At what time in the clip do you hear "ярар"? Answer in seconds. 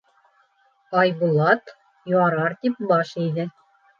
2.15-2.57